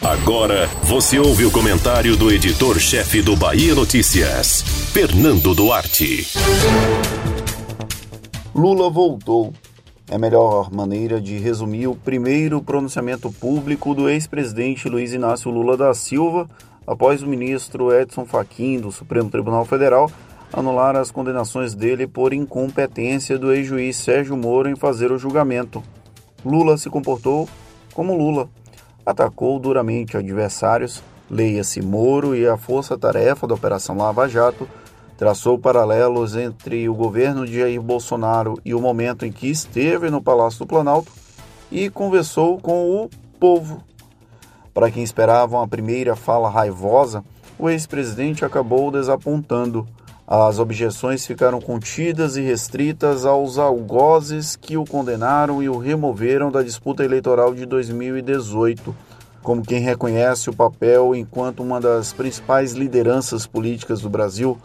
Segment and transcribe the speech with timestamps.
[0.00, 6.26] Agora você ouve o comentário do editor-chefe do Bahia Notícias, Fernando Duarte.
[8.54, 9.52] Lula voltou.
[10.10, 15.76] É a melhor maneira de resumir o primeiro pronunciamento público do ex-presidente Luiz Inácio Lula
[15.76, 16.48] da Silva
[16.86, 20.10] após o ministro Edson Fachin do Supremo Tribunal Federal
[20.52, 25.82] anular as condenações dele por incompetência do ex-juiz Sérgio Moro em fazer o julgamento.
[26.44, 27.48] Lula se comportou
[27.92, 28.48] como Lula.
[29.04, 34.68] Atacou duramente adversários, leia-se Moro e a força-tarefa da Operação Lava Jato,
[35.16, 40.22] traçou paralelos entre o governo de Jair Bolsonaro e o momento em que esteve no
[40.22, 41.12] Palácio do Planalto
[41.70, 43.82] e conversou com o povo.
[44.72, 47.24] Para quem esperava uma primeira fala raivosa,
[47.58, 49.86] o ex-presidente acabou desapontando.
[50.32, 56.62] As objeções ficaram contidas e restritas aos algozes que o condenaram e o removeram da
[56.62, 58.94] disputa eleitoral de 2018,
[59.42, 64.56] como quem reconhece o papel enquanto uma das principais lideranças políticas do Brasil.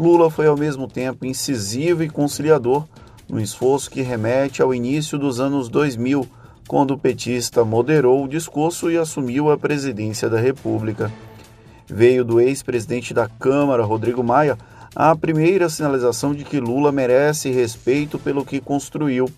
[0.00, 2.84] Lula foi ao mesmo tempo incisivo e conciliador,
[3.28, 6.26] no esforço que remete ao início dos anos 2000,
[6.66, 11.08] quando o petista moderou o discurso e assumiu a presidência da República.
[11.86, 14.58] Veio do ex-presidente da Câmara, Rodrigo Maia,
[14.94, 19.28] a primeira sinalização de que Lula merece respeito pelo que construiu.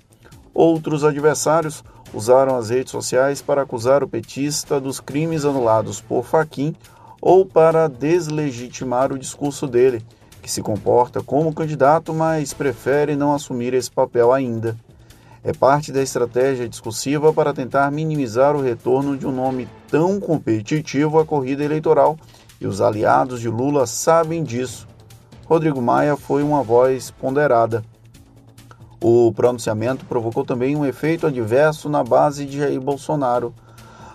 [0.53, 6.75] Outros adversários usaram as redes sociais para acusar o petista dos crimes anulados por Faquim
[7.23, 10.05] ou para deslegitimar o discurso dele,
[10.43, 14.77] que se comporta como candidato, mas prefere não assumir esse papel ainda.
[15.43, 21.19] É parte da estratégia discursiva para tentar minimizar o retorno de um nome tão competitivo
[21.19, 22.19] à corrida eleitoral,
[22.61, 24.87] e os aliados de Lula sabem disso.
[25.49, 27.85] Rodrigo Maia foi uma voz ponderada.
[29.01, 33.55] O pronunciamento provocou também um efeito adverso na base de Jair Bolsonaro.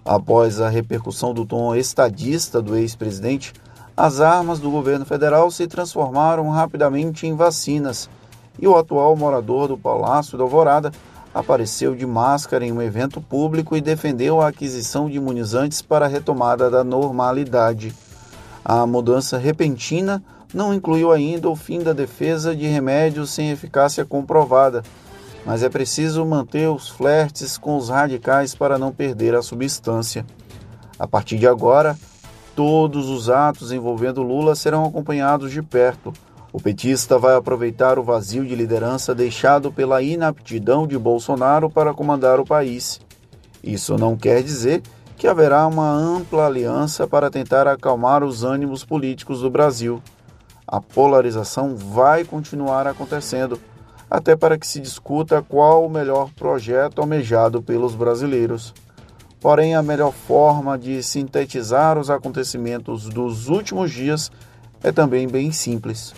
[0.04, 3.54] Após a repercussão do tom estadista do ex-presidente,
[3.96, 8.10] as armas do governo federal se transformaram rapidamente em vacinas
[8.60, 10.92] e o atual morador do Palácio da Alvorada
[11.34, 16.10] apareceu de máscara em um evento público e defendeu a aquisição de imunizantes para a
[16.10, 17.96] retomada da normalidade.
[18.66, 20.22] A mudança repentina
[20.54, 24.84] não incluiu ainda o fim da defesa de remédios sem eficácia comprovada,
[25.46, 30.26] mas é preciso manter os flertes com os radicais para não perder a substância.
[31.00, 31.98] A partir de agora,
[32.56, 36.14] todos os atos envolvendo Lula serão acompanhados de perto.
[36.54, 42.40] O petista vai aproveitar o vazio de liderança deixado pela inaptidão de Bolsonaro para comandar
[42.40, 43.00] o país.
[43.64, 44.82] Isso não quer dizer
[45.18, 50.02] que haverá uma ampla aliança para tentar acalmar os ânimos políticos do Brasil
[50.72, 53.60] a polarização vai continuar acontecendo,
[54.10, 58.74] até para que se discuta qual o melhor projeto almejado pelos brasileiros.
[59.42, 64.32] Porém, a melhor forma de sintetizar os acontecimentos dos últimos dias
[64.82, 66.14] é também bem simples.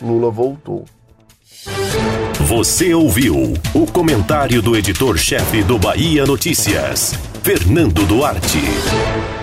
[0.00, 0.86] Lula voltou.
[2.40, 3.34] Você ouviu
[3.74, 7.12] o comentário do editor-chefe do Bahia Notícias,
[7.42, 9.37] Fernando Duarte.